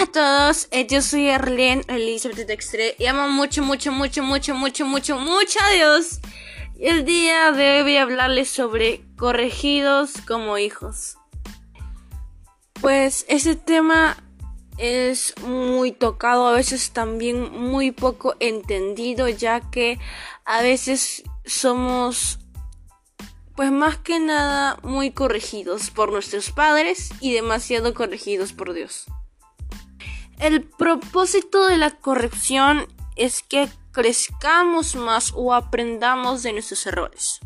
a 0.00 0.06
todos, 0.06 0.66
eh, 0.72 0.86
yo 0.88 1.00
soy 1.02 1.28
Arlene 1.30 1.84
Elizabeth 1.86 2.48
Dextre 2.48 2.96
y 2.98 3.06
amo 3.06 3.28
mucho, 3.28 3.62
mucho, 3.62 3.92
mucho, 3.92 4.22
mucho, 4.22 4.54
mucho, 4.54 4.84
mucho, 4.84 5.18
mucho 5.18 5.58
a 5.62 5.70
Dios. 5.70 6.20
Y 6.76 6.86
el 6.86 7.04
día 7.04 7.52
de 7.52 7.76
hoy 7.76 7.82
voy 7.82 7.96
a 7.96 8.02
hablarles 8.02 8.50
sobre 8.50 9.04
corregidos 9.16 10.14
como 10.26 10.58
hijos. 10.58 11.16
Pues 12.80 13.24
ese 13.28 13.54
tema 13.54 14.16
es 14.78 15.34
muy 15.42 15.92
tocado, 15.92 16.48
a 16.48 16.52
veces 16.52 16.90
también 16.90 17.52
muy 17.52 17.92
poco 17.92 18.34
entendido, 18.40 19.28
ya 19.28 19.60
que 19.70 20.00
a 20.44 20.62
veces 20.62 21.22
somos 21.44 22.40
pues 23.54 23.70
más 23.70 23.98
que 23.98 24.18
nada 24.18 24.76
muy 24.82 25.12
corregidos 25.12 25.90
por 25.90 26.10
nuestros 26.10 26.50
padres 26.50 27.10
y 27.20 27.32
demasiado 27.32 27.94
corregidos 27.94 28.52
por 28.52 28.72
Dios. 28.72 29.06
El 30.38 30.62
propósito 30.62 31.66
de 31.66 31.76
la 31.76 31.90
corrección 31.90 32.86
es 33.16 33.42
que 33.42 33.68
crezcamos 33.92 34.96
más 34.96 35.32
o 35.34 35.54
aprendamos 35.54 36.42
de 36.42 36.52
nuestros 36.52 36.86
errores. 36.86 37.40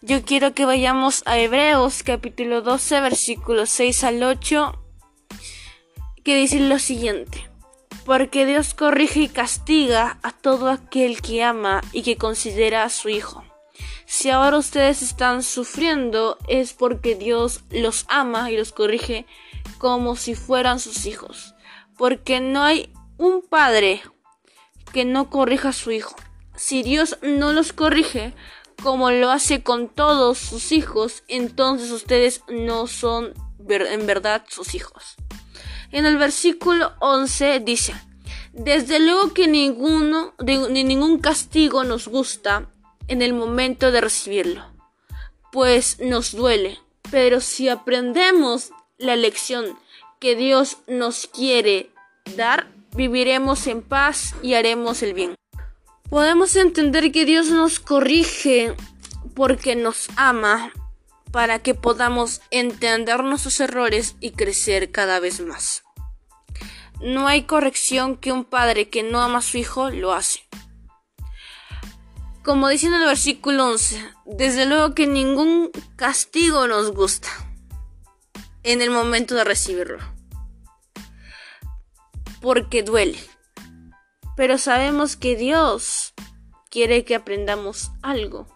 Yo 0.00 0.22
quiero 0.22 0.54
que 0.54 0.64
vayamos 0.64 1.22
a 1.26 1.38
Hebreos 1.38 2.04
capítulo 2.04 2.62
12 2.62 3.00
versículos 3.00 3.68
6 3.70 4.04
al 4.04 4.22
8 4.22 4.80
que 6.22 6.36
dice 6.36 6.60
lo 6.60 6.78
siguiente. 6.78 7.50
Porque 8.04 8.46
Dios 8.46 8.74
corrige 8.74 9.20
y 9.20 9.28
castiga 9.28 10.18
a 10.22 10.32
todo 10.32 10.70
aquel 10.70 11.20
que 11.20 11.42
ama 11.42 11.82
y 11.92 12.02
que 12.02 12.16
considera 12.16 12.84
a 12.84 12.90
su 12.90 13.08
hijo. 13.08 13.44
Si 14.10 14.30
ahora 14.30 14.56
ustedes 14.56 15.02
están 15.02 15.42
sufriendo 15.42 16.38
es 16.48 16.72
porque 16.72 17.14
Dios 17.14 17.60
los 17.68 18.06
ama 18.08 18.50
y 18.50 18.56
los 18.56 18.72
corrige 18.72 19.26
como 19.76 20.16
si 20.16 20.34
fueran 20.34 20.80
sus 20.80 21.04
hijos. 21.04 21.54
Porque 21.98 22.40
no 22.40 22.62
hay 22.62 22.90
un 23.18 23.42
padre 23.42 24.00
que 24.94 25.04
no 25.04 25.28
corrija 25.28 25.68
a 25.68 25.72
su 25.74 25.90
hijo. 25.90 26.16
Si 26.56 26.82
Dios 26.82 27.18
no 27.20 27.52
los 27.52 27.74
corrige 27.74 28.32
como 28.82 29.10
lo 29.10 29.28
hace 29.28 29.62
con 29.62 29.90
todos 29.90 30.38
sus 30.38 30.72
hijos, 30.72 31.22
entonces 31.28 31.90
ustedes 31.90 32.42
no 32.48 32.86
son 32.86 33.34
en 33.68 34.06
verdad 34.06 34.42
sus 34.48 34.74
hijos. 34.74 35.16
En 35.92 36.06
el 36.06 36.16
versículo 36.16 36.94
11 37.00 37.60
dice, 37.60 37.92
desde 38.54 39.00
luego 39.00 39.34
que 39.34 39.48
ninguno, 39.48 40.32
ni 40.70 40.82
ningún 40.82 41.18
castigo 41.18 41.84
nos 41.84 42.08
gusta 42.08 42.70
en 43.08 43.22
el 43.22 43.34
momento 43.34 43.90
de 43.90 44.00
recibirlo, 44.00 44.64
pues 45.50 45.98
nos 46.00 46.32
duele. 46.32 46.78
Pero 47.10 47.40
si 47.40 47.68
aprendemos 47.68 48.70
la 48.98 49.16
lección 49.16 49.78
que 50.20 50.36
Dios 50.36 50.78
nos 50.86 51.26
quiere 51.26 51.90
dar, 52.36 52.68
viviremos 52.94 53.66
en 53.66 53.82
paz 53.82 54.34
y 54.42 54.54
haremos 54.54 55.02
el 55.02 55.14
bien. 55.14 55.34
Podemos 56.10 56.56
entender 56.56 57.12
que 57.12 57.24
Dios 57.24 57.48
nos 57.48 57.80
corrige 57.80 58.74
porque 59.34 59.76
nos 59.76 60.08
ama 60.16 60.72
para 61.30 61.58
que 61.60 61.74
podamos 61.74 62.40
entender 62.50 63.22
nuestros 63.22 63.60
errores 63.60 64.16
y 64.20 64.30
crecer 64.30 64.90
cada 64.90 65.20
vez 65.20 65.40
más. 65.40 65.82
No 67.00 67.28
hay 67.28 67.42
corrección 67.42 68.16
que 68.16 68.32
un 68.32 68.44
padre 68.44 68.88
que 68.88 69.02
no 69.02 69.20
ama 69.20 69.38
a 69.38 69.42
su 69.42 69.58
hijo 69.58 69.90
lo 69.90 70.12
hace. 70.12 70.40
Como 72.48 72.68
dice 72.68 72.86
en 72.86 72.94
el 72.94 73.04
versículo 73.04 73.66
11, 73.66 74.02
desde 74.24 74.64
luego 74.64 74.94
que 74.94 75.06
ningún 75.06 75.70
castigo 75.96 76.66
nos 76.66 76.92
gusta 76.92 77.28
en 78.62 78.80
el 78.80 78.90
momento 78.90 79.34
de 79.34 79.44
recibirlo. 79.44 79.98
Porque 82.40 82.82
duele. 82.82 83.18
Pero 84.34 84.56
sabemos 84.56 85.14
que 85.14 85.36
Dios 85.36 86.14
quiere 86.70 87.04
que 87.04 87.16
aprendamos 87.16 87.90
algo. 88.00 88.48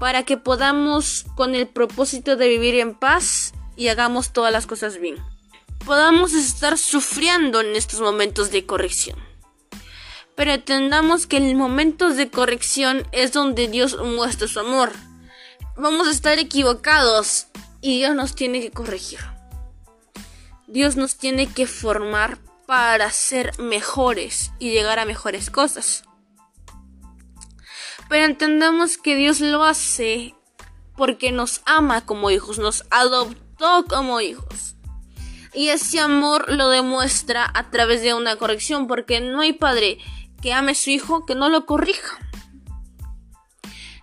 Para 0.00 0.24
que 0.24 0.36
podamos 0.36 1.24
con 1.36 1.54
el 1.54 1.68
propósito 1.68 2.34
de 2.34 2.48
vivir 2.48 2.74
en 2.74 2.98
paz 2.98 3.52
y 3.76 3.86
hagamos 3.86 4.32
todas 4.32 4.52
las 4.52 4.66
cosas 4.66 4.98
bien. 4.98 5.18
Podamos 5.86 6.32
estar 6.32 6.76
sufriendo 6.76 7.60
en 7.60 7.76
estos 7.76 8.00
momentos 8.00 8.50
de 8.50 8.66
corrección 8.66 9.27
pero 10.38 10.52
entendamos 10.52 11.26
que 11.26 11.38
en 11.38 11.56
momentos 11.56 12.16
de 12.16 12.30
corrección 12.30 13.04
es 13.10 13.32
donde 13.32 13.66
Dios 13.66 13.98
muestra 14.00 14.46
su 14.46 14.60
amor. 14.60 14.92
Vamos 15.76 16.06
a 16.06 16.12
estar 16.12 16.38
equivocados 16.38 17.48
y 17.80 17.98
Dios 17.98 18.14
nos 18.14 18.36
tiene 18.36 18.60
que 18.60 18.70
corregir. 18.70 19.18
Dios 20.68 20.94
nos 20.94 21.16
tiene 21.16 21.48
que 21.48 21.66
formar 21.66 22.38
para 22.68 23.10
ser 23.10 23.58
mejores 23.58 24.52
y 24.60 24.70
llegar 24.70 25.00
a 25.00 25.06
mejores 25.06 25.50
cosas. 25.50 26.04
Pero 28.08 28.24
entendamos 28.24 28.96
que 28.96 29.16
Dios 29.16 29.40
lo 29.40 29.64
hace 29.64 30.36
porque 30.96 31.32
nos 31.32 31.62
ama 31.66 32.06
como 32.06 32.30
hijos, 32.30 32.60
nos 32.60 32.84
adoptó 32.92 33.86
como 33.88 34.20
hijos. 34.20 34.76
Y 35.52 35.70
ese 35.70 35.98
amor 35.98 36.48
lo 36.48 36.68
demuestra 36.68 37.50
a 37.52 37.70
través 37.70 38.02
de 38.02 38.14
una 38.14 38.36
corrección, 38.36 38.86
porque 38.86 39.20
no 39.20 39.40
hay 39.40 39.52
padre 39.52 39.98
que 40.42 40.52
ame 40.52 40.74
su 40.74 40.90
hijo, 40.90 41.26
que 41.26 41.34
no 41.34 41.48
lo 41.48 41.66
corrija. 41.66 42.18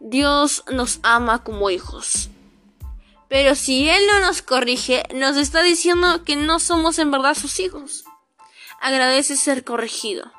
Dios 0.00 0.64
nos 0.70 1.00
ama 1.02 1.42
como 1.42 1.70
hijos. 1.70 2.30
Pero 3.28 3.54
si 3.54 3.88
Él 3.88 4.06
no 4.06 4.20
nos 4.20 4.42
corrige, 4.42 5.02
nos 5.14 5.36
está 5.36 5.62
diciendo 5.62 6.24
que 6.24 6.36
no 6.36 6.60
somos 6.60 6.98
en 6.98 7.10
verdad 7.10 7.34
sus 7.34 7.60
hijos. 7.60 8.04
Agradece 8.80 9.36
ser 9.36 9.64
corregido. 9.64 10.32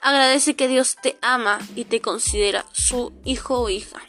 Agradece 0.00 0.54
que 0.54 0.68
Dios 0.68 0.96
te 1.00 1.18
ama 1.22 1.58
y 1.74 1.84
te 1.84 2.00
considera 2.00 2.66
su 2.72 3.12
hijo 3.24 3.60
o 3.60 3.68
hija. 3.68 4.00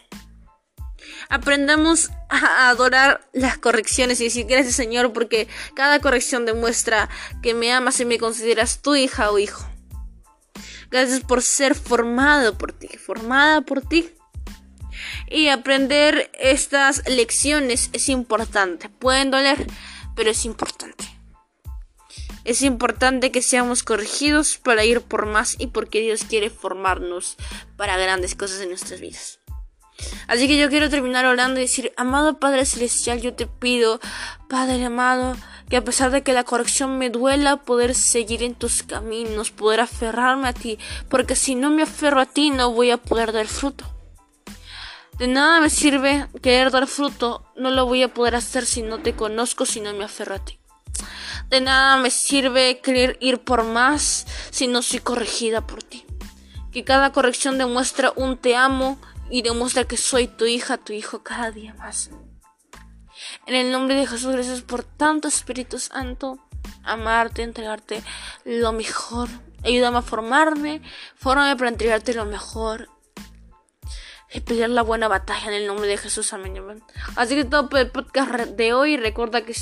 Aprendamos 1.30 2.10
a 2.30 2.70
adorar 2.70 3.28
las 3.32 3.58
correcciones 3.58 4.20
y 4.20 4.26
decir 4.26 4.46
gracias 4.48 4.76
Señor 4.76 5.14
porque 5.14 5.48
cada 5.76 6.00
corrección 6.00 6.46
demuestra 6.46 7.10
que 7.42 7.54
me 7.54 7.72
amas 7.72 8.00
y 8.00 8.06
me 8.06 8.20
consideras 8.20 8.82
tu 8.82 8.96
hija 8.96 9.32
o 9.32 9.40
hijo. 9.40 9.71
Gracias 10.92 11.22
por 11.22 11.42
ser 11.42 11.74
formado 11.74 12.58
por 12.58 12.74
ti, 12.74 12.90
formada 12.98 13.62
por 13.62 13.82
ti. 13.82 14.12
Y 15.30 15.48
aprender 15.48 16.30
estas 16.38 17.08
lecciones 17.08 17.90
es 17.94 18.10
importante. 18.10 18.90
Pueden 18.90 19.32
doler, 19.32 19.66
pero 20.16 20.30
es 20.30 20.44
importante. 20.46 21.06
Es 22.44 22.62
importante 22.62 23.32
que 23.32 23.42
seamos 23.42 23.84
corregidos 23.84 24.58
para 24.58 24.84
ir 24.84 25.02
por 25.02 25.26
más 25.26 25.56
y 25.60 25.68
porque 25.68 26.02
Dios 26.02 26.26
quiere 26.26 26.50
formarnos 26.50 27.38
para 27.78 27.98
grandes 27.98 28.36
cosas 28.36 28.62
en 28.62 28.70
nuestras 28.70 29.00
vidas. 29.00 29.41
Así 30.28 30.48
que 30.48 30.58
yo 30.58 30.70
quiero 30.70 30.90
terminar 30.90 31.26
orando 31.26 31.60
y 31.60 31.64
decir, 31.64 31.94
amado 31.98 32.40
Padre 32.40 32.66
Celestial, 32.66 33.22
yo 33.22 33.34
te 33.34 33.48
pido, 33.48 34.00
Padre 34.48 34.86
amado, 34.86 35.36
que 35.70 35.78
a 35.78 35.84
pesar 35.84 36.12
de 36.12 36.22
que 36.22 36.34
la 36.34 36.44
corrección 36.44 36.98
me 36.98 37.10
duela, 37.10 37.58
poder 37.58 37.96
seguir 37.96 38.44
en 38.44 38.56
tus 38.56 38.84
caminos, 38.84 39.52
poder 39.52 39.80
aferrarme 39.80 40.50
a 40.50 40.54
ti, 40.54 40.78
porque 41.10 41.36
si 41.36 41.56
no 41.56 41.70
me 41.70 41.84
aferro 41.84 42.20
a 42.20 42.26
ti 42.26 42.50
no 42.50 42.72
voy 42.72 42.92
a 42.92 42.98
poder 42.98 43.32
dar 43.32 43.48
fruto. 43.48 43.86
De 45.18 45.28
nada 45.28 45.62
me 45.62 45.70
sirve 45.70 46.28
querer 46.42 46.72
dar 46.72 46.88
fruto, 46.88 47.46
no 47.56 47.70
lo 47.70 47.86
voy 47.86 48.04
a 48.04 48.14
poder 48.14 48.36
hacer 48.36 48.66
si 48.66 48.82
no 48.82 49.00
te 49.00 49.16
conozco, 49.16 49.66
si 49.66 49.80
no 49.80 49.94
me 49.94 50.04
aferro 50.04 50.36
a 50.36 50.44
ti. 50.44 50.58
De 51.50 51.62
nada 51.62 51.98
me 51.98 52.10
sirve 52.10 52.80
querer 52.80 53.18
ir 53.22 53.40
por 53.40 53.64
más 53.64 54.26
si 54.50 54.68
no 54.68 54.82
soy 54.82 55.00
corregida 55.00 55.62
por 55.68 55.84
ti. 55.84 56.06
Que 56.72 56.84
cada 56.84 57.12
corrección 57.12 57.58
demuestra 57.58 58.14
un 58.16 58.38
te 58.38 58.56
amo 58.56 58.98
y 59.32 59.42
demuestra 59.42 59.86
que 59.86 59.98
soy 59.98 60.28
tu 60.28 60.46
hija, 60.46 60.78
tu 60.78 60.94
hijo 60.94 61.24
cada 61.24 61.52
día 61.52 61.74
más. 61.76 62.12
En 63.48 63.56
el 63.56 63.72
nombre 63.72 63.96
de 63.96 64.06
Jesús, 64.06 64.34
gracias 64.34 64.62
por 64.62 64.84
tanto 64.84 65.28
Espíritu 65.28 65.80
Santo, 65.80 66.38
amarte, 66.84 67.44
entregarte 67.44 68.04
lo 68.44 68.74
mejor. 68.74 69.30
Ayúdame 69.64 70.00
a 70.00 70.02
formarme, 70.02 70.82
fórmame 71.16 71.56
para 71.56 71.70
entregarte 71.70 72.14
lo 72.14 72.26
mejor. 72.26 72.90
Y 74.34 74.40
pelear 74.42 74.70
la 74.70 74.82
buena 74.82 75.08
batalla 75.08 75.48
en 75.48 75.54
el 75.54 75.68
nombre 75.68 75.88
de 75.88 75.98
Jesús, 75.98 76.32
amén. 76.34 76.82
Así 77.16 77.36
que 77.36 77.46
todo 77.46 77.70
el 77.78 77.92
podcast 77.92 78.32
de 78.32 78.74
hoy, 78.74 78.98
recuerda 78.98 79.42
que 79.42 79.54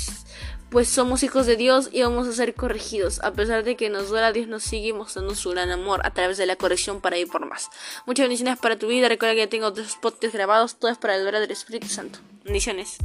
pues 0.70 0.88
somos 0.88 1.22
hijos 1.22 1.46
de 1.46 1.56
Dios 1.56 1.90
y 1.92 2.02
vamos 2.02 2.28
a 2.28 2.32
ser 2.32 2.54
corregidos. 2.54 3.20
A 3.22 3.32
pesar 3.32 3.64
de 3.64 3.76
que 3.76 3.90
nos 3.90 4.08
duela, 4.08 4.32
Dios 4.32 4.48
nos 4.48 4.62
sigue 4.62 4.92
mostrando 4.92 5.34
su 5.34 5.50
gran 5.50 5.70
amor 5.70 6.00
a 6.04 6.12
través 6.12 6.38
de 6.38 6.46
la 6.46 6.56
corrección 6.56 7.00
para 7.00 7.18
ir 7.18 7.28
por 7.28 7.46
más. 7.46 7.68
Muchas 8.06 8.24
bendiciones 8.24 8.58
para 8.58 8.78
tu 8.78 8.86
vida. 8.86 9.08
Recuerda 9.08 9.34
que 9.34 9.46
tengo 9.46 9.66
otros 9.66 9.96
podcasts 9.96 10.34
grabados, 10.34 10.76
todo 10.76 10.90
es 10.90 10.98
para 10.98 11.16
el 11.16 11.24
del 11.24 11.50
Espíritu 11.50 11.88
Santo. 11.88 12.20
Bendiciones. 12.44 12.96